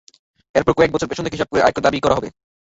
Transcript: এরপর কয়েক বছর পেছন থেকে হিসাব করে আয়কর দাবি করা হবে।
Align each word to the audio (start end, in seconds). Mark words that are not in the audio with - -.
এরপর 0.55 0.73
কয়েক 0.77 0.91
বছর 0.93 1.09
পেছন 1.09 1.23
থেকে 1.25 1.35
হিসাব 1.37 1.49
করে 1.51 1.63
আয়কর 1.63 1.85
দাবি 1.85 1.99
করা 2.01 2.17
হবে। 2.17 2.29